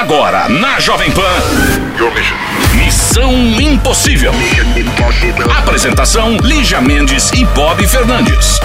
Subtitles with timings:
[0.00, 1.89] Agora, na Jovem Pan.
[2.74, 3.30] Missão
[3.60, 4.32] Impossível.
[5.58, 8.58] Apresentação: Lígia Mendes e Bob Fernandes.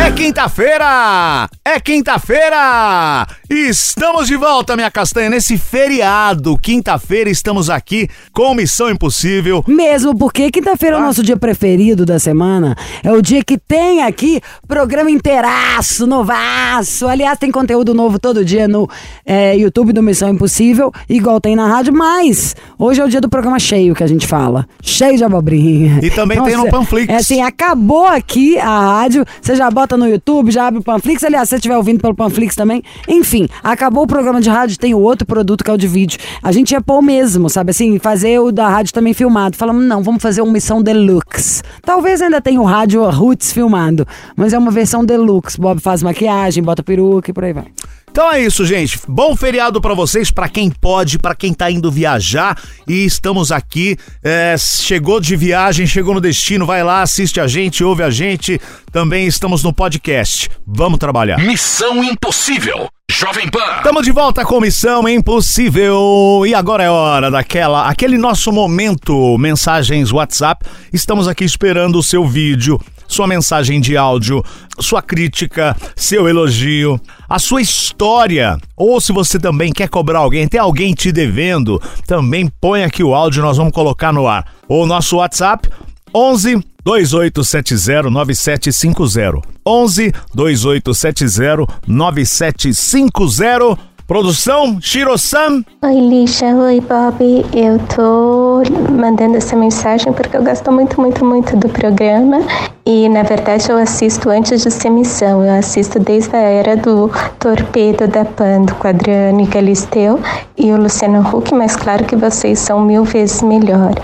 [0.00, 1.48] É quinta-feira!
[1.64, 3.26] É quinta-feira!
[3.48, 6.56] Estamos de volta, minha castanha, nesse feriado.
[6.56, 9.64] Quinta-feira estamos aqui com Missão Impossível.
[9.66, 12.76] Mesmo porque quinta-feira é o nosso dia preferido da semana.
[13.02, 17.08] É o dia que tem aqui programa inteiraço, novaço.
[17.08, 18.88] Aliás, tem conteúdo novo todo dia no
[19.26, 23.28] é, YouTube do Missão Impossível, igual tem na rádio, mas hoje é o dia do
[23.28, 24.66] programa cheio que a gente fala.
[24.82, 26.00] Cheio de abobrinha.
[26.02, 27.08] E também tem no Panflix.
[27.12, 31.22] É assim, acabou aqui a rádio, você já bota no YouTube, já abre o Panflix.
[31.24, 32.82] Aliás, se você estiver ouvindo pelo Panflix também.
[33.08, 36.18] Enfim, acabou o programa de rádio, tem o outro produto que é o de vídeo.
[36.42, 39.56] A gente ia pôr o mesmo, sabe assim, fazer o da rádio também filmado.
[39.56, 41.62] Falamos, não, vamos fazer uma missão deluxe.
[41.82, 44.06] Talvez ainda tenha o rádio Roots filmado,
[44.36, 45.60] mas é uma versão deluxe.
[45.60, 47.66] Bob faz maquiagem, bota peruca e por aí vai.
[48.10, 48.98] Então é isso, gente.
[49.06, 52.60] Bom feriado pra vocês, pra quem pode, pra quem tá indo viajar.
[52.86, 53.96] E estamos aqui.
[54.22, 58.60] é, chegou de viagem, chegou no destino, vai lá, assiste a gente, ouve a gente.
[58.90, 60.50] Também estamos no podcast.
[60.66, 61.38] Vamos trabalhar.
[61.38, 62.88] Missão Impossível.
[63.10, 63.76] Jovem Pan.
[63.76, 66.42] Estamos de volta com Missão Impossível.
[66.46, 70.66] E agora é hora daquela, aquele nosso momento, mensagens WhatsApp.
[70.92, 72.80] Estamos aqui esperando o seu vídeo,
[73.12, 74.44] sua mensagem de áudio,
[74.78, 78.56] sua crítica, seu elogio, a sua história.
[78.76, 83.14] Ou se você também quer cobrar alguém, tem alguém te devendo, também põe aqui o
[83.14, 84.46] áudio, nós vamos colocar no ar.
[84.68, 85.68] O nosso WhatsApp
[86.14, 89.40] 11 2870 9750.
[89.66, 93.89] 11 2870 9750.
[94.10, 95.64] Produção Shiro-san.
[95.84, 96.46] Oi, Lixa.
[96.46, 97.46] Oi, Bob.
[97.54, 102.40] Eu tô mandando essa mensagem porque eu gosto muito, muito, muito do programa.
[102.84, 105.44] E, na verdade, eu assisto antes de ser missão.
[105.44, 110.18] Eu assisto desde a era do Torpedo da Pan, do Quadrano e Galisteu
[110.58, 113.94] e o Luciano Huck, mas claro que vocês são mil vezes melhor.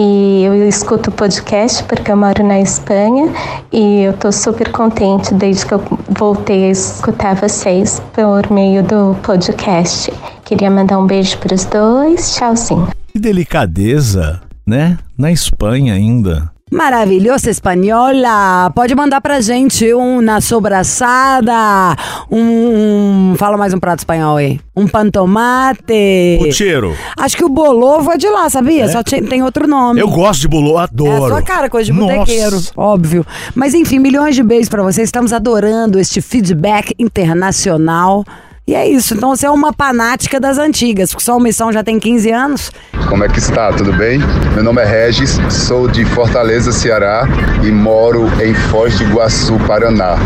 [0.00, 3.32] E eu escuto o podcast porque eu moro na Espanha
[3.72, 5.82] e eu tô super contente desde que eu
[6.16, 10.12] voltei a escutar vocês por meio do podcast.
[10.44, 12.36] Queria mandar um beijo para os dois.
[12.36, 12.86] Tchauzinho.
[13.12, 14.96] Que delicadeza, né?
[15.18, 16.48] Na Espanha ainda.
[16.70, 18.70] Maravilhosa espanhola!
[18.74, 21.96] Pode mandar pra gente um na sobraçada,
[22.30, 23.34] um.
[23.38, 24.60] Fala mais um prato espanhol aí.
[24.76, 26.38] Um pantomate.
[26.38, 26.94] Pucheiro.
[27.16, 28.86] Acho que o bolovo é de lá, sabia?
[28.88, 30.00] Só tinha- tem outro nome.
[30.00, 31.28] Eu gosto de bolo, É a adoro.
[31.28, 33.26] sua cara, coisa de botequeiro, óbvio.
[33.54, 35.08] Mas enfim, milhões de beijos pra vocês.
[35.08, 38.24] Estamos adorando este feedback internacional.
[38.68, 39.14] E é isso.
[39.14, 42.70] Então você é uma fanática das antigas, porque o Missão já tem 15 anos.
[43.08, 43.72] Como é que está?
[43.72, 44.18] Tudo bem?
[44.52, 47.26] Meu nome é Regis, sou de Fortaleza, Ceará
[47.64, 50.16] e moro em Foz de Iguaçu, Paraná.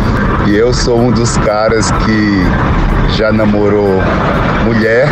[0.49, 4.03] E eu sou um dos caras que já namorou
[4.65, 5.07] mulher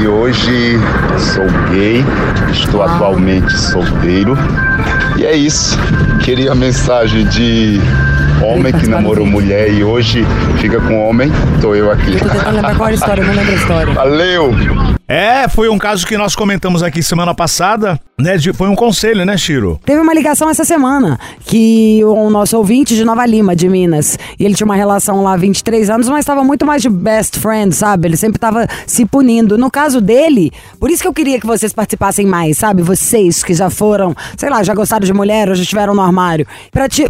[0.00, 0.76] e hoje
[1.20, 2.04] sou gay,
[2.50, 4.36] estou atualmente solteiro.
[5.16, 5.78] E é isso.
[6.24, 7.80] Queria a mensagem de
[8.42, 10.24] homem que namorou mulher e hoje
[10.60, 11.30] fica com homem.
[11.60, 12.12] Tô eu aqui.
[12.18, 13.92] Tô tentando lembrar qual era a história, eu não lembro a história.
[13.94, 14.52] Valeu!
[15.08, 18.36] É, foi um caso que nós comentamos aqui semana passada, né?
[18.36, 19.78] de- foi um conselho, né, Shiro?
[19.84, 24.44] Teve uma ligação essa semana que o nosso ouvinte de Nova Lima, de Minas, e
[24.44, 27.72] ele tinha uma relação lá há 23 anos, mas estava muito mais de best friend,
[27.72, 28.08] sabe?
[28.08, 29.56] Ele sempre estava se punindo.
[29.56, 32.82] No caso dele, por isso que eu queria que vocês participassem mais, sabe?
[32.82, 36.44] Vocês que já foram, sei lá, já gostaram de mulher ou já estiveram no armário,
[36.72, 37.06] pra ti-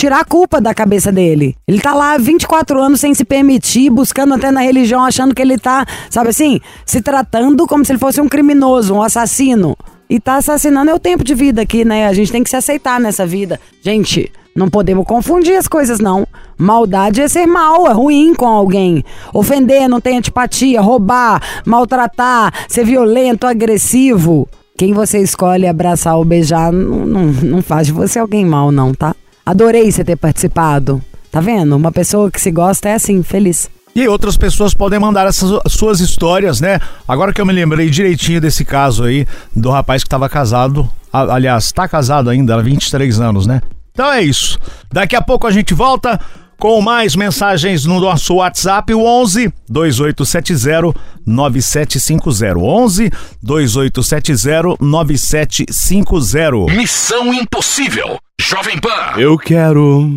[0.00, 1.54] tirar a culpa da cabeça dele.
[1.68, 5.42] Ele tá lá há 24 anos sem se permitir, buscando até na religião, achando que
[5.42, 9.76] ele tá, sabe assim, se tratando como se ele fosse um criminoso, um assassino.
[10.08, 12.06] E tá assassinando é o tempo de vida aqui, né?
[12.06, 13.60] A gente tem que se aceitar nessa vida.
[13.82, 16.26] Gente, não podemos confundir as coisas, não.
[16.56, 19.04] Maldade é ser mal, é ruim com alguém.
[19.34, 24.48] Ofender, não ter antipatia, roubar, maltratar, ser violento, agressivo.
[24.78, 28.94] Quem você escolhe abraçar ou beijar não, não, não faz de você alguém mal, não,
[28.94, 29.14] tá?
[29.50, 31.02] Adorei você ter participado.
[31.28, 31.74] Tá vendo?
[31.74, 33.68] Uma pessoa que se gosta é assim, feliz.
[33.96, 36.78] E outras pessoas podem mandar essas suas histórias, né?
[37.06, 40.88] Agora que eu me lembrei direitinho desse caso aí, do rapaz que estava casado.
[41.12, 43.60] Aliás, está casado ainda, há 23 anos, né?
[43.92, 44.56] Então é isso.
[44.88, 46.20] Daqui a pouco a gente volta
[46.60, 50.94] com mais mensagens no nosso WhatsApp, o 11 2870
[51.26, 52.58] 9750.
[52.58, 53.10] 11
[53.42, 56.72] 2870 9750.
[56.76, 58.18] Missão Impossível.
[58.40, 59.18] Jovem Pan.
[59.18, 60.08] Eu quero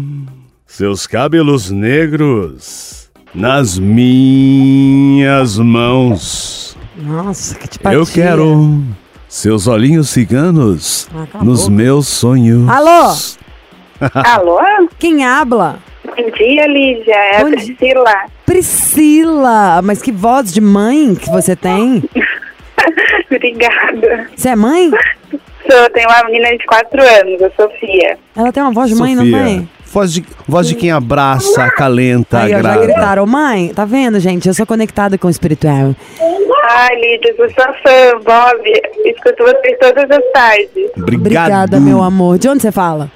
[0.67, 6.75] seus cabelos negros nas minhas mãos.
[6.97, 7.97] Nossa, que tipatia.
[7.97, 8.83] Eu quero
[9.29, 11.71] seus olhinhos ciganos Ah, nos boca.
[11.71, 12.67] meus sonhos.
[12.69, 13.15] Alô?
[14.13, 14.59] Alô?
[14.99, 15.79] Quem habla?
[16.17, 17.15] Bom dia, Lígia.
[17.15, 17.75] É Bom a dia.
[17.75, 18.15] Priscila.
[18.45, 19.81] Priscila!
[19.81, 22.03] Mas que voz de mãe que você tem?
[23.31, 24.27] Obrigada.
[24.35, 24.91] Você é mãe?
[25.69, 28.17] Sou, tenho uma menina de 4 anos, a Sofia.
[28.35, 29.69] Ela tem uma voz de mãe, não Sofia, tem?
[29.85, 32.81] Voz de, voz de quem abraça, acalenta, Aí, ó, já agrada.
[32.85, 33.25] gritaram.
[33.25, 34.47] Mãe, tá vendo, gente?
[34.47, 35.95] Eu sou conectada com o espiritual.
[36.69, 38.81] Ai, Lídia, sou sua fã, Bob.
[39.05, 40.91] Escuto vocês todas as tardes.
[40.97, 41.15] Obrigado.
[41.17, 42.37] Obrigada, meu amor.
[42.37, 43.09] De onde você fala?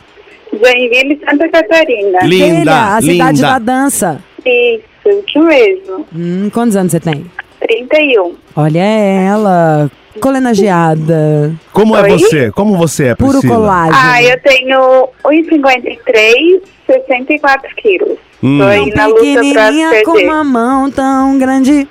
[0.57, 2.19] Joinville, Santa Catarina.
[2.23, 3.47] Linda, Filha, a cidade linda.
[3.53, 4.23] da dança.
[4.45, 6.05] Isso, isso mesmo.
[6.15, 7.25] Hum, quantos anos você tem?
[7.59, 8.35] 31.
[8.55, 9.89] Olha ela,
[10.21, 12.09] colenageada, Como é Oi?
[12.11, 12.51] você?
[12.51, 13.55] Como você é, puro Priscila?
[13.55, 13.97] colágeno.
[13.99, 18.17] Ah, eu tenho 1,53, 64 quilos.
[18.43, 18.59] Hum.
[18.59, 21.87] Tô aí na luta pra Pequenininha com uma mão tão grande.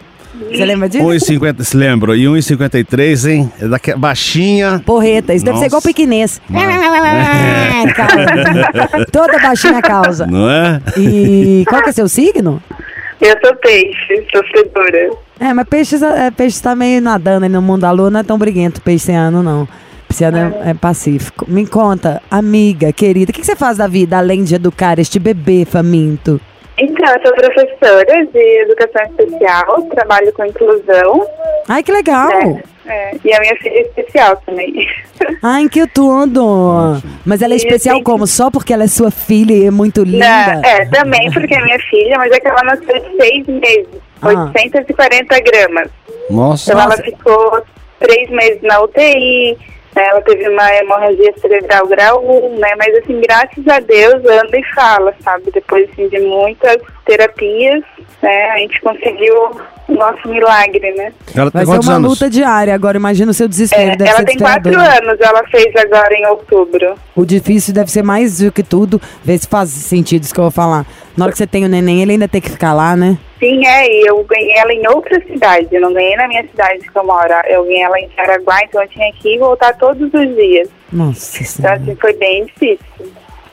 [0.50, 1.04] Você lembra disso?
[1.04, 2.16] 1,50, se lembra?
[2.16, 3.52] E 1,53, hein?
[3.60, 4.82] É daqui, baixinha.
[4.84, 5.88] Porreta, isso deve ser igual Nossa.
[5.88, 6.40] piquinês.
[7.94, 9.06] Causa.
[9.12, 10.26] Toda baixinha causa.
[10.26, 10.80] Não é?
[10.96, 12.62] E qual que é seu signo?
[13.20, 15.10] Eu sou peixe, sofredora.
[15.40, 18.22] É, mas peixe, é, peixe tá meio nadando aí no mundo da lua, não é
[18.22, 19.66] tão briguento pisciano, não.
[20.06, 21.46] Pisciano é, é pacífico.
[21.48, 25.18] Me conta, amiga, querida, o que, que você faz da vida além de educar este
[25.18, 26.40] bebê faminto?
[26.78, 31.26] Então, eu sou professora de educação especial, trabalho com inclusão.
[31.68, 32.28] Ai, que legal!
[32.28, 32.62] né?
[32.88, 34.86] É, e a minha filha é especial também.
[35.42, 37.02] Ai, que tudo!
[37.24, 38.26] Mas ela é E especial tenho- como?
[38.26, 40.26] Só porque ela é sua filha e é muito linda?
[40.28, 43.88] Não, é, também porque é minha filha, mas é que ela nasceu de seis meses,
[44.22, 44.28] Ah.
[44.28, 45.88] 840 gramas.
[46.30, 46.70] Nossa.
[46.72, 46.94] Então Nossa.
[46.94, 47.62] ela ficou
[47.98, 49.56] três meses na UTI,
[50.00, 52.74] ela teve uma hemorragia cerebral grau 1, né?
[52.76, 55.50] Mas assim, graças a Deus, anda e fala, sabe?
[55.52, 57.82] Depois assim, de muitas terapias,
[58.22, 59.34] né, a gente conseguiu
[59.88, 61.12] o nosso milagre, né?
[61.34, 62.10] Ela tem Vai ser uma anos?
[62.10, 62.74] luta diária.
[62.74, 64.02] Agora imagina o seu desespero.
[64.02, 66.94] É, ela tem quatro anos, ela fez agora em outubro.
[67.14, 69.00] O difícil deve ser mais do que tudo.
[69.24, 70.84] Ver se faz sentido isso que eu vou falar.
[71.16, 73.16] Na hora que você tem o neném, ele ainda tem que ficar lá, né?
[73.38, 76.78] Sim, é, e eu ganhei ela em outra cidade, eu não ganhei na minha cidade
[76.80, 79.74] que eu moro, eu ganhei ela em Jaraguá, então eu tinha que ir e voltar
[79.76, 80.68] todos os dias.
[80.90, 81.74] Nossa Então, Senhora.
[81.76, 82.78] assim, foi bem difícil.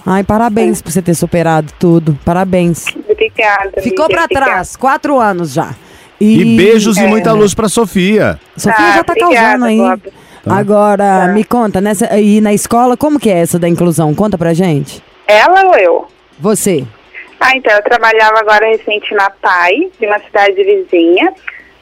[0.05, 2.17] Ai, parabéns por você ter superado tudo.
[2.25, 2.85] Parabéns.
[3.09, 3.81] Obrigada.
[3.81, 4.27] Ficou obrigada.
[4.29, 5.73] trás, quatro anos já.
[6.19, 7.07] E beijos e É.
[7.07, 8.39] muita luz pra Sofia.
[8.55, 9.77] Sofia Ah, já tá obrigada, causando aí.
[9.77, 10.01] Bob.
[10.45, 14.13] Agora, me conta, nessa, e na escola, como que é essa da inclusão?
[14.13, 15.01] Conta pra gente.
[15.27, 16.07] Ela ou eu?
[16.39, 16.85] Você.
[17.45, 21.33] Ah, então, eu trabalhava agora recente na PAI, de uma cidade vizinha.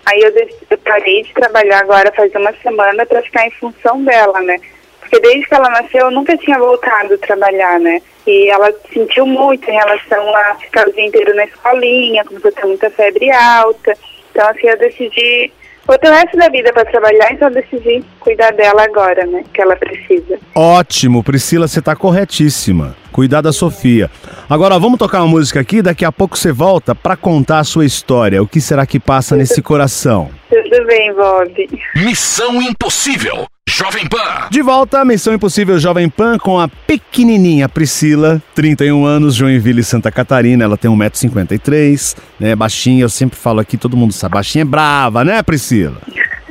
[0.08, 0.34] Aí eu,
[0.72, 4.58] eu parei de trabalhar agora faz uma semana para ficar em função dela, né?
[5.00, 8.02] Porque desde que ela nasceu eu nunca tinha voltado a trabalhar, né?
[8.26, 12.54] E ela sentiu muito em relação a ficar o dia inteiro na escolinha, começou a
[12.54, 13.94] ter muita febre alta.
[14.32, 15.54] Então, assim, eu decidi.
[15.86, 19.44] Vou ter o resto da vida para trabalhar, então eu decidi cuidar dela agora, né?
[19.54, 20.40] Que ela precisa.
[20.56, 22.96] Ótimo, Priscila, você tá corretíssima.
[23.12, 24.10] Cuidar da Sofia.
[24.50, 27.86] Agora vamos tocar uma música aqui, daqui a pouco você volta pra contar a sua
[27.86, 28.42] história.
[28.42, 30.30] O que será que passa nesse coração?
[30.50, 31.70] Tudo bem, Bob.
[31.96, 33.46] Missão Impossível.
[33.70, 34.48] Jovem Pan.
[34.50, 40.64] De volta, Missão Impossível Jovem Pan com a pequenininha Priscila, 31 anos, Joinville, Santa Catarina.
[40.66, 42.56] Ela tem 1,53m, né?
[42.56, 44.34] Baixinha, eu sempre falo aqui, todo mundo sabe.
[44.34, 45.98] Baixinha é brava, né, Priscila?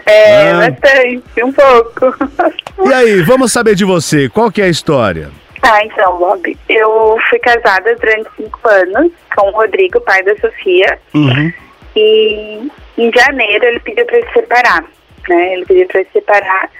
[0.06, 0.70] É, Ah.
[0.70, 2.14] bastante, um pouco.
[2.88, 5.28] E aí, vamos saber de você, qual que é a história?
[5.62, 10.98] Ah, então, Bob, eu fui casada durante cinco anos com o Rodrigo, pai da Sofia,
[11.14, 11.52] Uhum.
[11.96, 14.84] e em janeiro ele pediu para se separar,
[15.28, 15.52] né?
[15.54, 16.70] Ele pediu para se separar.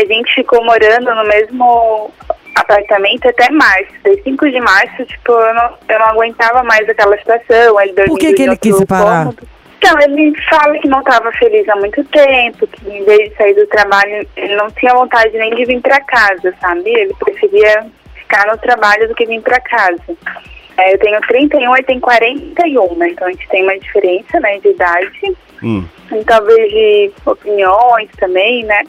[0.00, 2.10] A gente ficou morando no mesmo
[2.56, 3.92] apartamento até março.
[4.02, 7.80] Daí 5 de março, tipo, eu não, eu não aguentava mais aquela situação.
[7.80, 9.24] Ele Por que que ele quis separar?
[9.24, 9.46] cômodo.
[9.78, 13.54] Então, ele fala que não estava feliz há muito tempo, que em vez de sair
[13.54, 16.88] do trabalho, ele não tinha vontade nem de vir para casa, sabe?
[16.88, 17.84] Ele preferia
[18.32, 20.02] ficar no trabalho do que vir para casa.
[20.78, 23.10] É, eu tenho 31, ele tem 41, né?
[23.10, 25.36] Então a gente tem uma diferença, né, de idade.
[25.62, 25.84] Hum.
[26.10, 28.82] E talvez de opiniões também, né?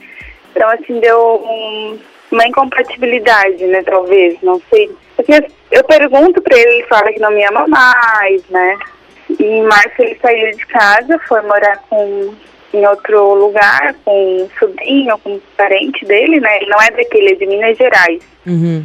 [0.55, 1.99] Então, assim, deu um-
[2.31, 4.89] uma incompatibilidade, né, talvez, não sei.
[5.15, 8.77] Porque eu pergunto pra ele, ele fala que não me ama mais, né?
[9.39, 12.33] E em março ele saiu de casa, foi morar com
[12.73, 16.57] em outro lugar, com um sobrinho, com um parente dele, né?
[16.57, 18.83] Ele não é daqui, ele é de Minas Gerais Uhum.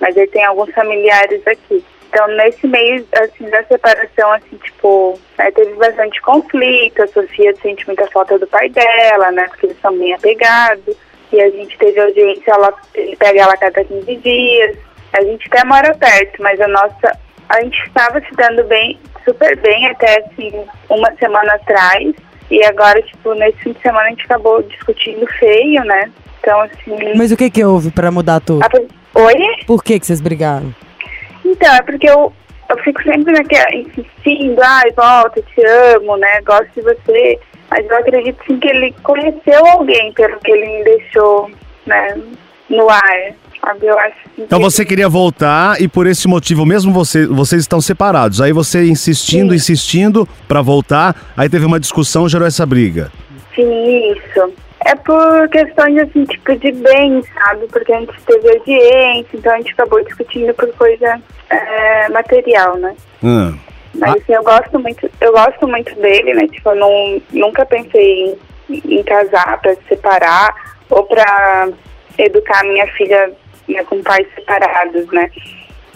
[0.00, 1.84] Mas ele tem alguns familiares aqui.
[2.10, 7.86] Então, nesse meio, assim, da separação, assim, tipo, né, teve bastante conflito, a Sofia sente
[7.86, 10.96] muita falta do pai dela, né, porque eles são bem apegados,
[11.30, 14.78] e a gente teve audiência, ela, ele pega ela a cada 15 dias,
[15.12, 17.18] a gente até mora perto, mas a nossa,
[17.50, 22.14] a gente estava se dando bem, super bem até, assim, uma semana atrás,
[22.50, 26.96] e agora, tipo, nesse fim de semana a gente acabou discutindo feio, né, então, assim...
[27.18, 28.64] Mas o que que houve pra mudar tudo?
[28.64, 29.34] a- Oi?
[29.66, 30.74] Por que que vocês brigaram?
[31.44, 32.32] Então, é porque eu,
[32.68, 35.64] eu fico sempre naquela, insistindo, ai, volta, te
[35.96, 36.40] amo, né?
[36.42, 37.38] Gosto de você.
[37.70, 41.50] Mas eu acredito sim que ele conheceu alguém pelo que ele me deixou,
[41.86, 42.16] né,
[42.70, 43.32] no ar.
[43.60, 43.86] Sabe?
[43.86, 47.80] Eu acho Então que- você queria voltar e por esse motivo mesmo você, vocês estão
[47.80, 48.40] separados.
[48.40, 49.56] Aí você insistindo, Sim.
[49.56, 53.10] insistindo pra voltar, aí teve uma discussão, gerou essa briga.
[53.54, 54.52] Sim, isso.
[54.84, 57.66] É por questões, assim, tipo, de bem, sabe?
[57.66, 61.20] Porque a gente teve audiência, então a gente acabou discutindo por coisa
[61.50, 62.94] é, material, né?
[63.24, 63.52] Ah.
[63.94, 66.46] Mas assim, eu gosto muito, eu gosto muito dele, né?
[66.48, 70.54] Tipo, eu não, nunca pensei em, em casar pra se separar
[70.88, 71.68] ou pra
[72.16, 73.32] educar minha filha
[73.68, 75.30] né, com pais separados, né?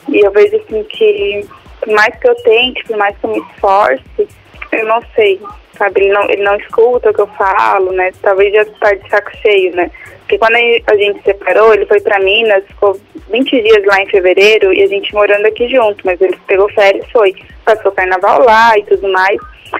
[0.08, 1.46] E eu vejo assim que
[1.80, 4.28] por mais que eu tente, por mais que eu me esforce,
[4.72, 5.40] eu não sei,
[5.82, 6.00] sabe?
[6.02, 8.12] Ele não, ele não escuta o que eu falo, né?
[8.22, 9.90] Talvez já tá de saco cheio, né?
[10.20, 12.98] Porque quando a gente se separou, ele foi pra Minas, ficou
[13.30, 17.04] 20 dias lá em fevereiro e a gente morando aqui junto, mas ele pegou férias,
[17.10, 17.34] foi,
[17.64, 19.36] passou carnaval lá e tudo mais.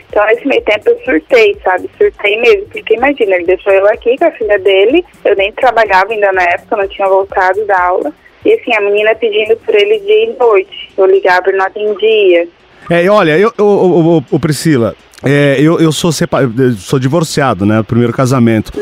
[0.09, 1.88] Então, nesse meio tempo eu surtei, sabe?
[1.97, 6.12] Surtei mesmo, porque imagina, ele deixou eu aqui com a filha dele, eu nem trabalhava
[6.12, 8.12] ainda na época, não tinha voltado da aula.
[8.44, 10.90] E assim, a menina pedindo por ele dia e noite.
[10.99, 12.49] Eu ligava, ele não atendia.
[12.90, 16.99] É, e olha, eu, eu, eu- eu- Priscila, é, eu, eu sou, sepa- eu sou
[16.99, 17.83] divorciado, né?
[17.83, 18.73] Primeiro casamento.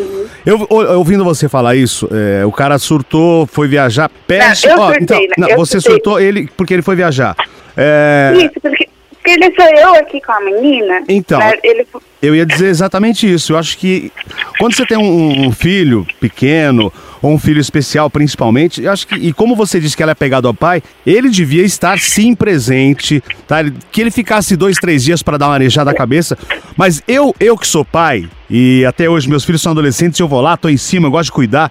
[0.47, 4.66] Eu, o- ouvindo você falar isso, é, o cara surtou, foi viajar, pede.
[4.66, 5.26] Não, eu surtei, então, né?
[5.38, 5.92] não, Eu você surtei.
[5.92, 7.37] surtou ele porque ele foi viajar.
[7.76, 8.88] É, Isso, porque,
[9.22, 11.02] porque ele sou eu aqui com a menina.
[11.08, 11.38] Então.
[11.38, 11.86] né, Ele,
[12.22, 13.52] Eu ia dizer exatamente isso.
[13.52, 14.10] Eu acho que
[14.58, 19.14] quando você tem um, um filho pequeno, ou um filho especial principalmente, eu acho que,
[19.14, 23.22] e como você disse que ela é pegada ao pai, ele devia estar sim presente,
[23.46, 23.58] tá?
[23.92, 26.38] Que ele ficasse dois, três dias para dar uma arejada na cabeça.
[26.76, 30.40] Mas eu, eu que sou pai, e até hoje meus filhos são adolescentes, eu vou
[30.40, 31.70] lá, tô em cima, eu gosto de cuidar.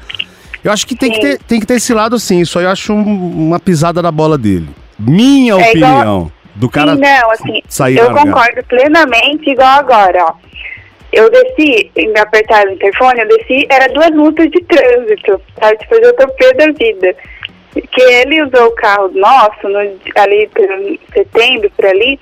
[0.63, 2.41] Eu acho que tem, que ter, tem que ter esse lado sim.
[2.41, 4.67] Isso aí eu acho um- uma pisada na bola dele.
[4.99, 6.31] Minha É igual- opinião.
[6.59, 8.27] Do cara Sim, não, assim, sair eu largado.
[8.27, 10.33] concordo plenamente, igual agora, ó.
[11.11, 15.77] Eu desci, ainda apertaram o interfone, eu desci, era duas multas de trânsito, sabe?
[15.77, 17.15] Tipo, eu tô pé da vida.
[17.73, 19.79] Que ele usou o carro nosso, no,
[20.15, 20.49] ali
[21.13, 22.19] setembro, por ali,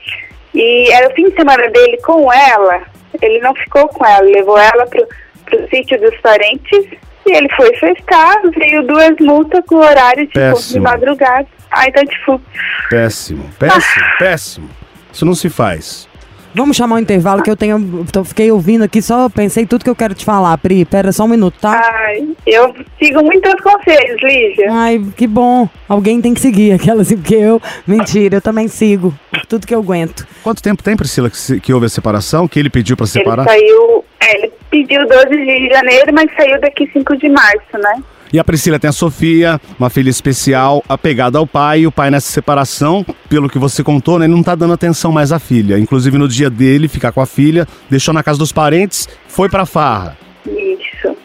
[0.53, 2.83] e era o fim de semana dele com ela,
[3.21, 5.07] ele não ficou com ela, levou ela pro,
[5.45, 6.85] pro sítio dos parentes,
[7.25, 10.83] e ele foi festar, veio duas multas com horário, tipo, de Péssimo.
[10.83, 11.47] madrugada.
[11.71, 12.41] Ah, então, tipo,
[12.89, 14.69] Péssimo, péssimo, péssimo.
[15.11, 16.07] Isso não se faz.
[16.55, 18.05] Vamos chamar um intervalo que eu tenho.
[18.11, 20.85] tô- fiquei ouvindo aqui, só pensei tudo que eu quero te falar, Pri.
[20.85, 21.79] Pera só um minuto, tá?
[21.83, 24.67] Ai, eu sigo muitos conselhos, Lígia.
[24.71, 25.69] Ai, que bom.
[25.87, 27.61] Alguém tem que seguir aquela assim, porque eu.
[27.85, 29.13] Mentira, eu também sigo.
[29.47, 30.25] Tudo que eu aguento.
[30.41, 32.47] Quanto tempo tem, Priscila, que, se- que houve a separação?
[32.47, 33.43] Que ele pediu pra Ele separar?
[33.43, 38.01] saiu, é, ele pediu 12 de janeiro, mas saiu daqui 5 de março, né?
[38.31, 41.81] E a Priscila tem a Sofia, uma filha especial, apegada ao pai.
[41.81, 45.11] E o pai, nessa separação, pelo que você contou, né, ele não tá dando atenção
[45.11, 45.77] mais à filha.
[45.77, 49.65] Inclusive, no dia dele, ficar com a filha, deixou na casa dos parentes, foi pra
[49.65, 50.17] farra.
[50.45, 51.15] Isso.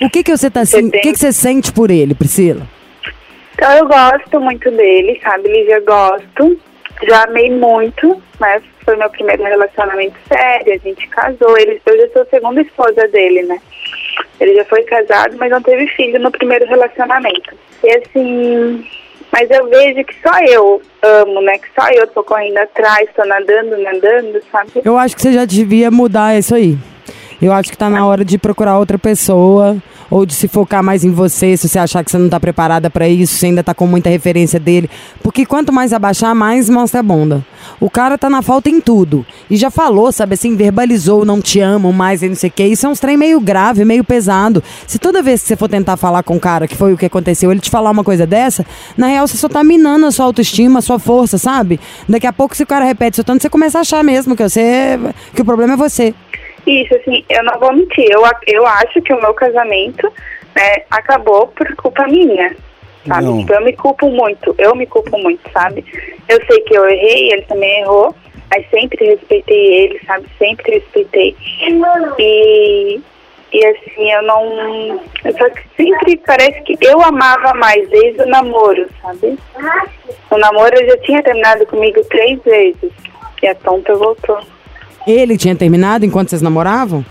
[0.00, 2.66] O que que você tá assim, o que que você sente por ele, Priscila?
[3.54, 5.80] Então eu gosto muito dele, sabe, Lígia?
[5.80, 6.58] Gosto.
[7.08, 11.58] Já amei muito, mas foi meu primeiro relacionamento sério, a gente casou.
[11.58, 13.58] Ele, eu já sou a segunda esposa dele, né?
[14.40, 17.54] Ele já foi casado, mas não teve filho no primeiro relacionamento.
[17.82, 18.84] E assim,
[19.32, 21.58] mas eu vejo que só eu amo, né?
[21.58, 24.70] Que só eu tô correndo atrás, tô nadando, nadando, sabe?
[24.84, 26.76] Eu acho que você já devia mudar isso aí.
[27.40, 29.76] Eu acho que tá na hora de procurar outra pessoa
[30.10, 32.90] ou de se focar mais em você, se você achar que você não tá preparada
[32.90, 34.88] pra isso, se ainda tá com muita referência dele,
[35.22, 37.44] porque quanto mais abaixar, mais mostra a bunda.
[37.80, 39.26] O cara tá na falta em tudo.
[39.50, 42.64] E já falou, sabe assim, verbalizou, não te amo mais e não sei o que.
[42.64, 44.62] Isso é um trem meio grave, meio pesado.
[44.86, 47.06] Se toda vez que você for tentar falar com o cara, que foi o que
[47.06, 48.64] aconteceu, ele te falar uma coisa dessa,
[48.96, 51.80] na real você só tá minando a sua autoestima, a sua força, sabe?
[52.08, 54.42] Daqui a pouco, se o cara repete isso tanto, você começa a achar mesmo que
[54.42, 54.98] você.
[55.34, 56.14] que o problema é você.
[56.66, 58.06] Isso, assim, eu não vou mentir.
[58.10, 60.12] Eu, eu acho que o meu casamento
[60.54, 62.56] né, acabou por culpa minha.
[63.06, 63.38] Sabe?
[63.38, 65.84] Tipo, eu me culpo muito, eu me culpo muito, sabe?
[66.28, 68.12] Eu sei que eu errei, ele também errou,
[68.50, 70.26] mas sempre respeitei ele, sabe?
[70.38, 71.36] Sempre respeitei.
[72.18, 73.00] E,
[73.52, 75.00] e assim, eu não.
[75.38, 79.38] Só que sempre parece que eu amava mais desde o namoro, sabe?
[80.28, 82.90] O namoro eu já tinha terminado comigo três vezes.
[83.40, 84.40] E a tonta voltou.
[85.06, 87.04] Ele tinha terminado enquanto vocês namoravam?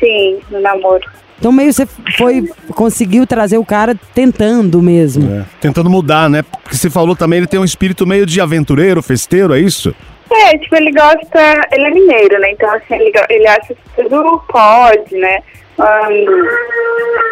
[0.00, 1.08] Sim, no namoro.
[1.38, 1.86] Então meio você
[2.16, 2.48] foi.
[2.74, 5.30] conseguiu trazer o cara tentando mesmo.
[5.30, 6.42] É, tentando mudar, né?
[6.42, 9.94] Porque você falou também, ele tem um espírito meio de aventureiro, festeiro, é isso?
[10.30, 12.50] É, tipo, ele gosta, ele é mineiro, né?
[12.50, 15.40] Então, assim, ele, ele acha que tudo pode, né?
[15.78, 16.26] Ahn,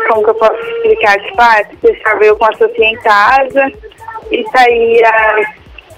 [0.09, 1.19] como que eu posso explicar?
[1.21, 3.73] Tipo, ah, deixava eu com a Sofia em casa
[4.31, 5.47] e saía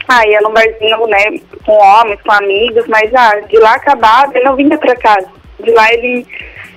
[0.09, 4.45] Ah, ia num barzinho, né, com homens, com amigos, mas ah, de lá acabava, ele
[4.45, 5.27] não vinha pra casa.
[5.63, 6.25] De lá ele,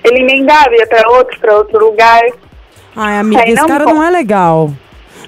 [0.02, 2.20] ele emendava, ia pra outro, pra outro lugar.
[2.96, 4.70] Ai, amiga, Aí esse não cara não é legal.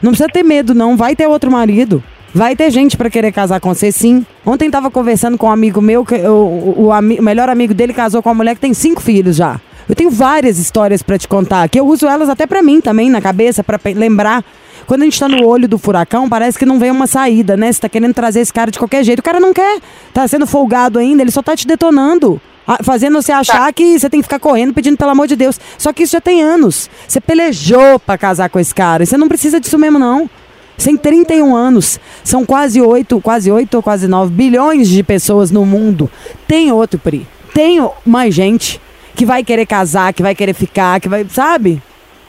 [0.02, 0.96] Não precisa ter medo, não.
[0.96, 2.02] Vai ter outro marido.
[2.34, 4.26] Vai ter gente pra querer casar com você, sim.
[4.44, 7.72] Ontem tava conversando com um amigo meu, que o, o, o ami- o melhor amigo
[7.74, 9.60] dele casou com uma mulher que tem cinco filhos já.
[9.88, 13.10] Eu tenho várias histórias pra te contar, que eu uso elas até pra mim também,
[13.10, 14.42] na cabeça, pra pe- lembrar.
[14.86, 17.72] Quando a gente tá no olho do furacão, parece que não vem uma saída, né?
[17.72, 19.20] Você tá querendo trazer esse cara de qualquer jeito.
[19.20, 19.80] O cara não quer.
[20.12, 22.40] Tá sendo folgado ainda, ele só tá te detonando.
[22.66, 25.58] Ah, Fazendo você achar que você tem que ficar correndo pedindo pelo amor de Deus.
[25.76, 26.88] Só que isso já tem anos.
[27.06, 29.04] Você pelejou pra casar com esse cara.
[29.04, 30.28] Você não precisa disso mesmo, não.
[30.76, 31.98] Você tem 31 anos.
[32.24, 36.10] São quase 8, quase 8 ou quase 9 bilhões de pessoas no mundo.
[36.46, 37.26] Tem outro, Pri.
[37.52, 38.80] Tem mais gente
[39.14, 41.26] que vai querer casar, que vai querer ficar, que vai.
[41.28, 41.82] Sabe?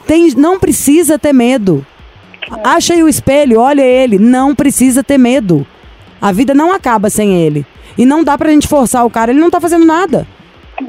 [0.05, 1.85] Tem, não precisa ter medo.
[2.63, 4.17] Acha aí o espelho, olha ele.
[4.17, 5.65] Não precisa ter medo.
[6.21, 7.65] A vida não acaba sem ele.
[7.97, 10.25] E não dá pra gente forçar o cara, ele não tá fazendo nada.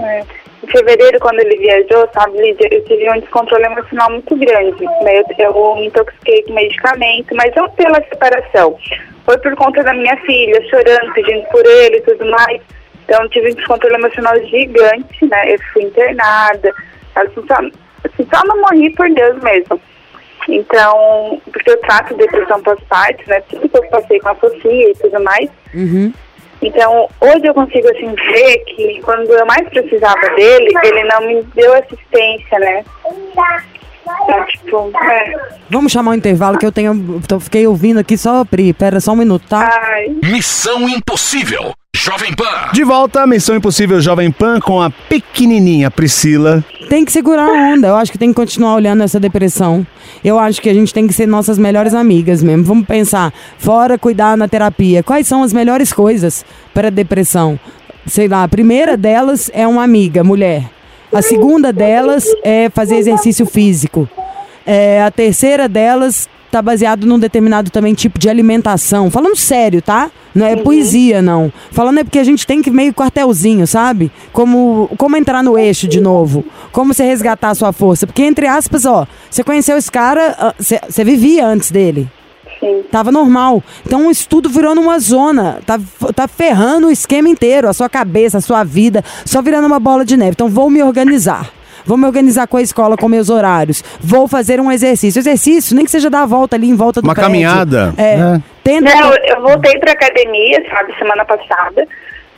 [0.00, 0.22] É.
[0.62, 4.82] Em fevereiro, quando ele viajou, sabe, Lídia, eu tive um descontrole emocional muito grande.
[5.02, 5.18] Né?
[5.38, 8.78] Eu, eu me intoxiquei com medicamento, mas não pela separação.
[9.26, 12.60] Foi por conta da minha filha, chorando, pedindo por ele e tudo mais.
[13.04, 15.54] Então, tive um descontrole emocional gigante, né?
[15.54, 16.72] Eu fui internada.
[17.14, 19.78] Assim, só, assim, só não morri por Deus mesmo.
[20.48, 23.40] Então, porque eu trato depressão pós-parto, né?
[23.48, 25.50] Tudo que eu passei com a Sofia e tudo mais.
[25.74, 26.12] Uhum.
[26.62, 31.42] Então, hoje eu consigo assim ver que quando eu mais precisava dele, ele não me
[31.54, 32.84] deu assistência, né?
[34.48, 35.32] Tipo, é.
[35.70, 37.22] Vamos chamar o intervalo que eu tenho.
[37.26, 38.72] tô- fiquei ouvindo aqui só, Pri.
[38.72, 39.70] Pera só um minuto, tá?
[39.82, 41.72] Ai, Missão Impossível.
[41.96, 42.72] Jovem Pan.
[42.72, 46.62] De volta, Missão Impossível Jovem Pan com a pequenininha Priscila.
[46.88, 47.88] Tem que segurar a onda.
[47.88, 49.86] Eu acho que tem que continuar olhando essa depressão.
[50.22, 52.64] Eu acho que a gente tem que ser nossas melhores amigas mesmo.
[52.64, 56.44] Vamos pensar, fora cuidar na terapia, quais são as melhores coisas
[56.74, 57.58] para a depressão?
[58.06, 60.64] Sei lá, a primeira delas é uma amiga, mulher.
[61.14, 64.08] A segunda delas é fazer exercício físico.
[64.66, 69.10] É, a terceira delas tá baseado num determinado também tipo de alimentação.
[69.10, 70.10] Falando sério, tá?
[70.34, 71.52] Não é poesia, não.
[71.70, 74.10] Falando é porque a gente tem que ir meio quartelzinho, sabe?
[74.32, 76.44] Como, como entrar no eixo de novo.
[76.72, 78.06] Como você resgatar a sua força.
[78.06, 82.08] Porque, entre aspas, ó, você conheceu esse cara, você vivia antes dele.
[82.64, 82.82] Sim.
[82.90, 83.62] Tava normal.
[83.86, 85.60] Então isso tudo virou numa zona.
[85.66, 85.78] Tá,
[86.14, 90.04] tá ferrando o esquema inteiro, a sua cabeça, a sua vida, só virando uma bola
[90.04, 90.32] de neve.
[90.32, 91.50] Então vou me organizar.
[91.86, 93.84] Vou me organizar com a escola, com meus horários.
[94.00, 95.18] Vou fazer um exercício.
[95.20, 97.30] Exercício, nem que seja dar a volta ali em volta do Uma prédio.
[97.30, 98.16] caminhada, É.
[98.16, 98.42] né?
[98.62, 98.94] Tenta.
[98.94, 101.86] Não, eu voltei pra academia, sabe, semana passada.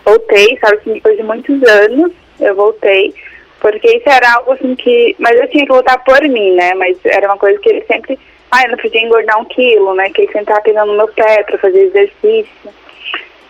[0.04, 2.10] Voltei, sabe, assim, depois de muitos anos,
[2.40, 3.14] eu voltei.
[3.60, 5.14] Porque isso era algo assim que.
[5.18, 6.74] Mas eu tinha que voltar por mim, né?
[6.74, 8.18] Mas era uma coisa que ele sempre.
[8.50, 10.10] Ah, eu não podia engordar um quilo, né?
[10.10, 12.72] Que ele sempre tava pisando no meu pé pra fazer exercício.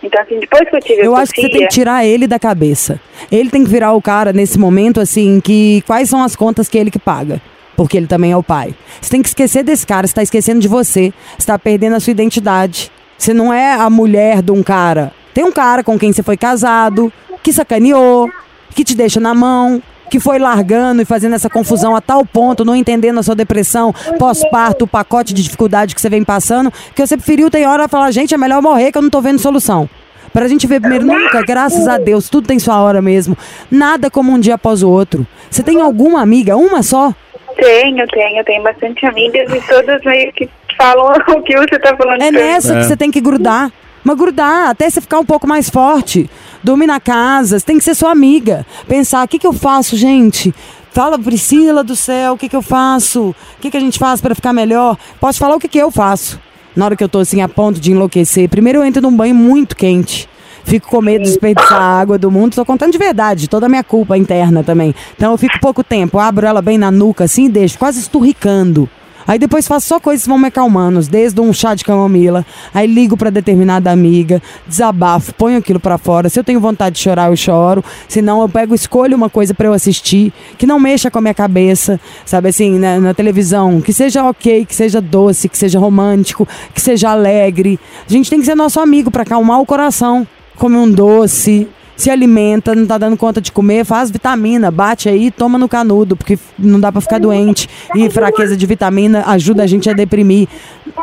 [0.02, 2.26] Então, assim, depois que eu tive a Eu acho que você tem que tirar ele
[2.26, 3.00] da cabeça.
[3.30, 6.78] Ele tem que virar o cara nesse momento, assim, que quais são as contas que
[6.78, 7.40] ele que paga.
[7.76, 8.74] Porque ele também é o pai.
[9.00, 11.12] Você tem que esquecer desse cara, você tá esquecendo de você.
[11.38, 12.90] Você tá perdendo a sua identidade.
[13.18, 15.12] Você não é a mulher de um cara.
[15.34, 18.30] Tem um cara com quem você foi casado, que sacaneou,
[18.74, 22.64] que te deixa na mão, que foi largando e fazendo essa confusão a tal ponto,
[22.64, 27.06] não entendendo a sua depressão, pós-parto, o pacote de dificuldade que você vem passando, que
[27.06, 29.88] você preferiu, tem hora, falar, gente, é melhor morrer que eu não tô vendo solução.
[30.32, 33.36] Pra gente ver primeiro, nunca, graças a Deus, tudo tem sua hora mesmo.
[33.70, 35.26] Nada como um dia após o outro.
[35.50, 37.14] Você tem alguma amiga, uma só?
[37.56, 42.20] Tenho, tenho, tenho bastante amigas e todas meio que falam o que você tá falando.
[42.20, 43.72] É nessa que você tem que grudar.
[44.06, 46.30] Mas grudar, até você ficar um pouco mais forte.
[46.62, 48.64] Dormir na casa, você tem que ser sua amiga.
[48.86, 50.54] Pensar, o que, que eu faço, gente?
[50.92, 53.30] Fala, Priscila do céu, o que, que eu faço?
[53.30, 54.96] O que, que a gente faz para ficar melhor?
[55.18, 56.38] Posso falar o que, que eu faço.
[56.76, 58.48] Na hora que eu tô assim, a ponto de enlouquecer.
[58.48, 60.28] Primeiro eu entro num banho muito quente.
[60.62, 62.54] Fico com medo de desperdiçar a água do mundo.
[62.54, 64.94] Tô contando de verdade, toda a minha culpa interna também.
[65.16, 68.88] Então eu fico pouco tempo, abro ela bem na nuca assim e deixo, quase esturricando.
[69.26, 72.86] Aí depois faço só coisas que vão me acalmando, desde um chá de camomila, aí
[72.86, 76.28] ligo pra determinada amiga, desabafo, ponho aquilo pra fora.
[76.28, 77.84] Se eu tenho vontade de chorar, eu choro.
[78.08, 81.22] Se não, eu pego, escolho uma coisa pra eu assistir, que não mexa com a
[81.22, 85.78] minha cabeça, sabe assim, na, na televisão, que seja ok, que seja doce, que seja
[85.78, 87.78] romântico, que seja alegre.
[88.08, 90.26] A gente tem que ser nosso amigo pra acalmar o coração.
[90.56, 95.30] Come um doce, se alimenta, não tá dando conta de comer, faz vitamina, bate aí,
[95.30, 97.68] toma no canudo, porque não dá pra ficar doente.
[97.94, 100.46] E fraqueza de vitamina ajuda a gente a deprimir.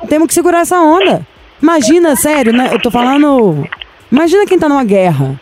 [0.08, 1.26] Temos que segurar essa onda.
[1.62, 2.70] Imagina, sério, né?
[2.72, 3.68] Eu tô falando.
[4.12, 5.40] Imagina quem tá numa guerra.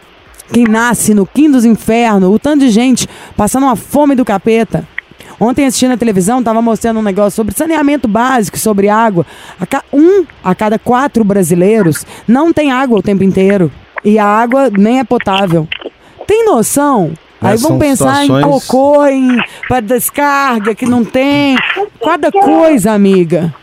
[0.53, 4.87] Quem nasce no quim dos infernos, o tanto de gente passando uma fome do capeta.
[5.39, 9.25] Ontem assistindo a televisão, tava mostrando um negócio sobre saneamento básico, sobre água.
[9.91, 13.71] Um a cada quatro brasileiros não tem água o tempo inteiro.
[14.03, 15.67] E a água nem é potável.
[16.27, 17.11] Tem noção?
[17.41, 19.37] É, Aí vão pensar em situações- cocô, em
[19.67, 21.57] para descarga que não tem.
[22.03, 23.53] Cada coisa, amiga.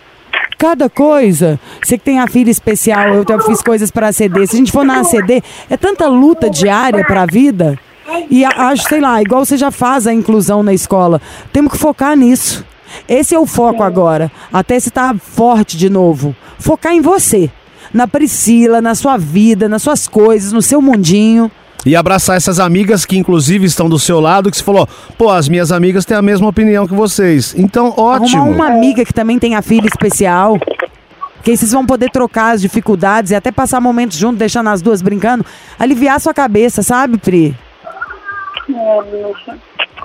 [0.58, 1.58] Cada coisa.
[1.80, 4.46] Você que tem a filha especial, eu, fiz coisas para ACD.
[4.46, 7.78] Se a gente for na ACD, é tanta luta diária para a vida.
[8.28, 11.20] E acho, sei lá, igual você já faz a inclusão na escola.
[11.52, 12.64] Temos que focar nisso.
[13.08, 14.32] Esse é o foco agora.
[14.52, 16.34] Até se tá forte de novo.
[16.58, 17.50] Focar em você.
[17.92, 21.50] Na Priscila, na sua vida, nas suas coisas, no seu mundinho.
[21.86, 25.48] E abraçar essas amigas que, inclusive, estão do seu lado, que você falou, pô, as
[25.48, 27.54] minhas amigas têm a mesma opinião que vocês.
[27.56, 28.42] Então, ótimo.
[28.42, 30.58] Arrumar uma amiga que também tem a filha especial.
[31.42, 34.82] Que aí vocês vão poder trocar as dificuldades e até passar momentos juntos, deixando as
[34.82, 35.46] duas brincando.
[35.78, 37.56] Aliviar sua cabeça, sabe, Pri?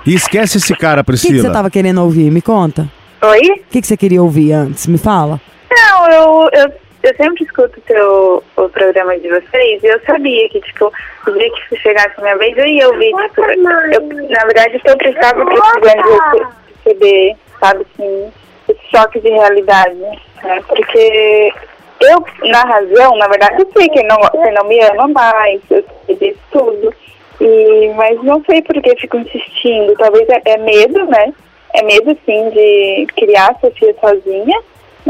[0.06, 1.42] E esquece esse cara, O que, que Priscila.
[1.42, 2.30] você tava querendo ouvir?
[2.30, 2.88] Me conta.
[3.22, 3.40] Oi?
[3.40, 4.86] O que, que você queria ouvir antes?
[4.86, 5.40] Me fala.
[5.70, 6.72] Não, eu, eu,
[7.04, 10.92] eu sempre escuto o, teu, o programa de vocês e eu sabia que, tipo,
[11.26, 14.96] o dia que chegasse a minha vez eu ia ouvir, tipo, eu, na verdade eu
[14.96, 16.52] precisava precisando
[16.84, 18.32] receber, sabe, assim,
[18.68, 20.62] esse choque de realidade, né?
[20.68, 21.52] Porque
[22.00, 25.60] eu, na razão, na verdade, eu sei que ele não, você não me ama mais,
[25.70, 26.94] eu sei disso tudo.
[27.40, 29.94] E, mas não sei por que fico insistindo.
[29.94, 31.32] Talvez é, é medo, né?
[31.74, 34.60] É medo, sim, de criar a Sofia sozinha.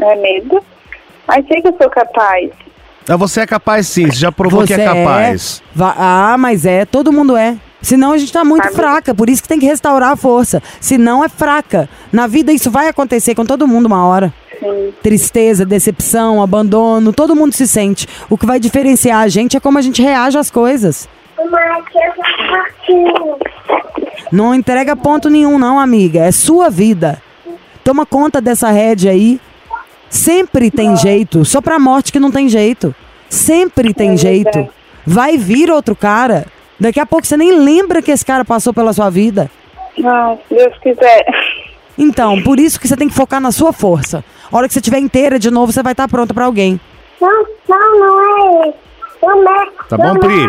[0.01, 0.63] É medo.
[1.27, 2.51] Mas sei que eu sou capaz.
[3.09, 5.63] Ah, Você é capaz sim, você já provou que é Você capaz.
[5.75, 7.57] Va- Ah, mas é, todo mundo é.
[7.83, 10.63] Senão a gente tá muito fraca, por isso que tem que restaurar a força.
[10.81, 11.87] Senão é fraca.
[12.11, 14.33] Na vida isso vai acontecer com todo mundo uma hora.
[14.59, 14.95] Sim.
[15.03, 18.09] Tristeza, decepção, abandono, todo mundo se sente.
[18.31, 21.07] O que vai diferenciar a gente é como a gente reage às coisas.
[24.33, 26.21] Não entrega ponto nenhum, não, amiga.
[26.21, 27.21] É sua vida.
[27.83, 29.39] Toma conta dessa rédea aí.
[30.09, 31.45] Sempre tem jeito.
[31.45, 32.95] Só pra morte que não tem jeito.
[33.29, 34.69] Sempre tem jeito.
[35.07, 36.47] Vai vir outro cara.
[36.79, 39.51] Daqui a pouco você nem lembra que esse cara passou pela sua vida.
[39.99, 41.25] Não, se Deus quiser.
[41.97, 44.25] Então, por isso que você tem que focar na sua força.
[44.51, 46.81] A hora que você estiver inteira de novo, você vai estar pronta pra alguém.
[47.21, 48.75] Não, não, não é.
[49.25, 49.69] Mamãe.
[49.89, 50.49] Tá bom, Pri?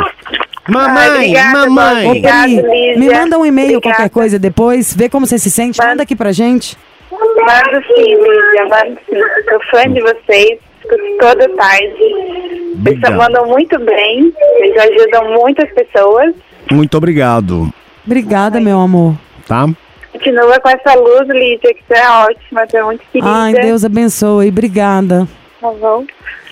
[0.68, 2.06] Mamãe, Ai, obrigada, mamãe.
[2.06, 3.96] Ô, Obrigada, Pri, me manda um e-mail, Obrigada.
[3.98, 6.76] qualquer coisa depois, vê como você se sente, manda aqui pra gente.
[7.12, 9.20] Mando sim, Lídia, mando sim.
[9.50, 12.76] Sou fã de vocês, escuto toda tarde.
[12.84, 16.34] Vocês mandam muito bem, vocês ajudam muitas pessoas.
[16.72, 17.72] Muito obrigado,
[18.06, 19.16] Obrigada, meu amor.
[19.48, 19.66] tá?
[20.12, 23.30] Continua com essa luz, Lídia, que você é ótima, você é muito querida.
[23.32, 25.28] Ai, Deus abençoe, obrigada.
[25.62, 26.06] Tá bom?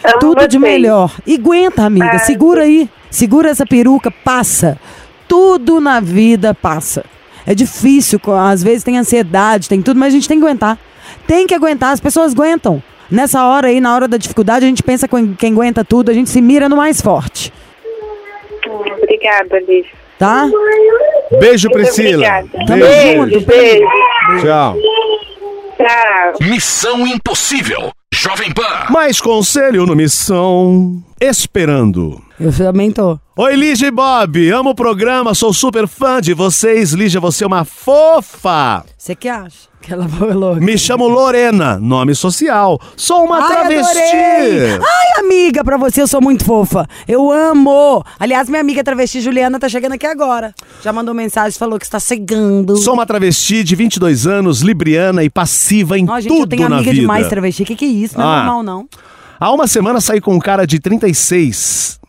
[0.04, 0.62] Amo Tudo de vocês.
[0.74, 1.12] melhor.
[1.26, 2.20] E aguenta, amiga, Ai.
[2.20, 2.90] segura aí.
[3.10, 4.78] Segura essa peruca, passa.
[5.28, 7.06] Tudo na vida passa.
[7.46, 10.78] É difícil, às vezes tem ansiedade, tem tudo, mas a gente tem que aguentar.
[11.28, 12.82] Tem que aguentar, as pessoas aguentam.
[13.12, 16.14] Nessa hora aí, na hora da dificuldade, a gente pensa com quem aguenta tudo, a
[16.14, 17.54] gente se mira no mais forte.
[18.66, 19.92] Obrigada, Lídia.
[20.18, 20.50] Tá?
[21.40, 22.26] Beijo, Priscila.
[22.28, 22.50] obrigada.
[22.66, 23.24] Tamo Beijo.
[23.24, 23.46] junto.
[23.46, 23.86] Beijo.
[24.42, 24.78] Tchau.
[25.78, 26.34] Tchau.
[26.48, 27.92] Missão Impossível.
[28.14, 28.86] Jovem Pan.
[28.90, 32.23] Mais conselho no Missão Esperando.
[32.40, 33.20] Eu também tô.
[33.38, 34.52] Oi, Lígia e Bob.
[34.52, 36.92] Amo o programa, sou super fã de vocês.
[36.92, 38.84] Lígia, você é uma fofa.
[38.98, 39.72] Você que acha?
[39.82, 40.60] Que ela foi louca.
[40.62, 42.80] Me chamo Lorena, nome social.
[42.96, 43.98] Sou uma Ai, travesti.
[43.98, 44.70] adorei!
[44.82, 46.88] Ai, amiga, pra você eu sou muito fofa.
[47.08, 48.04] Eu amo.
[48.20, 50.56] Aliás, minha amiga travesti Juliana tá chegando aqui agora.
[50.82, 52.78] Já mandou mensagem, falou que está chegando.
[52.78, 56.70] Sou uma travesti de 22 anos, libriana e passiva em Ó, gente, eu tudo tenho
[56.70, 57.02] na amiga vida.
[57.02, 57.66] demais travesti.
[57.66, 58.18] Que que é isso?
[58.18, 58.34] Não Ah.
[58.34, 58.88] é normal, não.
[59.40, 62.00] Há uma semana saí com um cara de 36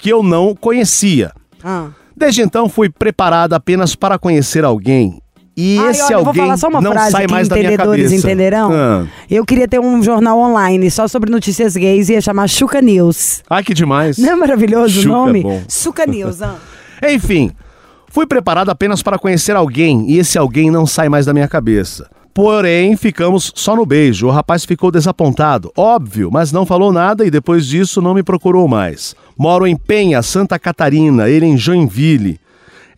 [0.00, 1.32] que eu não conhecia.
[1.62, 1.88] Ah.
[2.16, 5.20] Desde então fui preparada apenas para conhecer alguém.
[5.56, 7.48] E Ai, esse olha, eu vou alguém falar só uma não frase sai que mais
[7.48, 8.26] da minha entendedores cabeça.
[8.26, 8.70] entenderão.
[8.72, 9.06] Ah.
[9.30, 13.42] Eu queria ter um jornal online só sobre notícias gays e ia chamar Chuca News.
[13.50, 14.16] Ai, que demais.
[14.16, 15.44] Não é maravilhoso Chuca o nome?
[15.46, 15.64] é.
[15.68, 16.56] Chuca News, ah.
[17.10, 17.50] Enfim,
[18.08, 22.08] fui preparado apenas para conhecer alguém e esse alguém não sai mais da minha cabeça.
[22.32, 24.28] Porém, ficamos só no beijo.
[24.28, 28.68] O rapaz ficou desapontado, óbvio, mas não falou nada e depois disso não me procurou
[28.68, 29.14] mais.
[29.36, 32.38] Moro em Penha, Santa Catarina, ele em Joinville.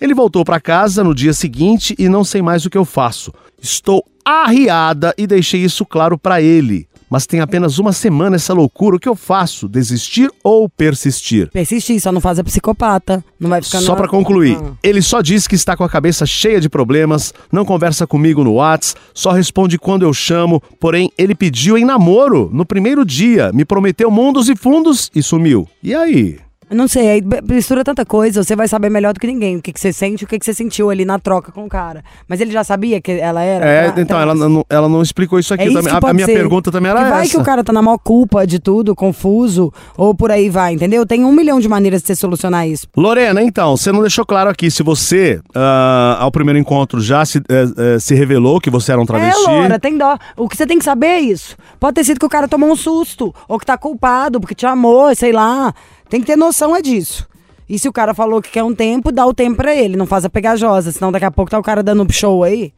[0.01, 3.33] Ele voltou para casa no dia seguinte e não sei mais o que eu faço.
[3.61, 6.89] Estou arriada e deixei isso claro para ele.
[7.13, 8.97] Mas tem apenas uma semana essa loucura.
[8.97, 9.69] O que eu faço?
[9.69, 11.51] Desistir ou persistir?
[11.51, 13.23] Persistir, só não faz a psicopata.
[13.39, 14.73] Não vai ficar Só na- pra concluir, Ah.
[14.83, 18.55] ele só diz que está com a cabeça cheia de problemas, não conversa comigo no
[18.55, 23.67] Whats, só responde quando eu chamo, porém ele pediu em namoro no primeiro dia, me
[23.67, 25.69] prometeu mundos e fundos e sumiu.
[25.83, 26.39] E aí?
[26.73, 29.63] Eu Não sei, aí mistura tanta coisa, você vai saber melhor do que ninguém o
[29.63, 32.03] que, que você sente o que, que você sentiu ali na troca com o cara.
[32.27, 33.67] Mas ele já sabia que ela era?
[33.67, 35.93] É, Ah, então, ela, não, ela não explicou isso aqui É isso também.
[35.93, 36.33] A- A, minha ser.
[36.33, 37.31] pergunta também era que vai essa.
[37.31, 41.05] que o cara tá na maior culpa de tudo, confuso, ou por aí vai, entendeu?
[41.05, 42.87] Tem um milhão de maneiras de você solucionar isso.
[42.97, 47.37] Lorena, então, você não deixou claro aqui se você, ah, ao primeiro encontro, já se,
[47.51, 49.43] eh, eh, se revelou que você era um travesti.
[49.47, 50.17] É, Loura, tem dó.
[50.39, 51.55] O que você tem que saber é isso.
[51.79, 54.65] Pode ter sido que o cara tomou um susto, ou que tá culpado, porque te
[54.65, 55.75] amou, sei lá.
[56.13, 57.27] Tem que ter noção é disso.
[57.67, 59.97] E se o cara falou que quer um tempo, dá o tempo pra ele.
[59.97, 62.71] Não faz a pegajosa, senão daqui a pouco tá o cara dando show aí.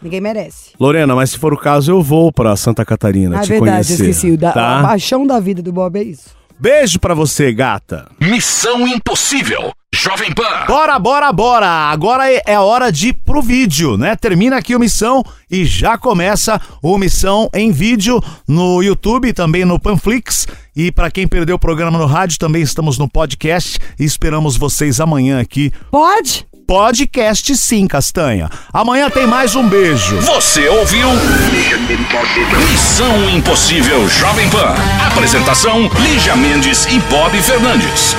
[0.00, 0.70] Ninguém merece.
[0.80, 3.70] Lorena, mas se for o caso, eu vou pra Santa Catarina Ah, é te verdade,
[3.86, 3.92] conhecer.
[4.02, 4.30] eu esqueci.
[4.30, 4.78] O da, tá?
[4.78, 6.30] A paixão da vida do Bob é isso.
[6.58, 8.10] Beijo pra você, gata.
[8.18, 9.72] Missão Impossível.
[9.94, 10.64] Jovem Pan.
[10.66, 11.66] Bora, bora, bora!
[11.66, 14.16] Agora é é hora de ir pro vídeo, né?
[14.16, 19.64] Termina aqui o Missão e já começa o Missão em vídeo no YouTube e também
[19.66, 20.46] no Panflix.
[20.74, 25.00] E para quem perdeu o programa no rádio, também estamos no podcast e esperamos vocês
[25.00, 25.72] amanhã aqui.
[25.90, 26.46] Pode?
[26.66, 28.48] Podcast sim, Castanha.
[28.72, 30.16] Amanhã tem mais um beijo.
[30.20, 31.08] Você ouviu?
[32.70, 34.74] Missão Impossível Jovem Pan.
[35.08, 38.14] Apresentação: Lígia Mendes e Bob Fernandes.